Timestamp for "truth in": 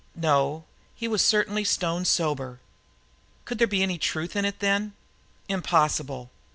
3.99-4.45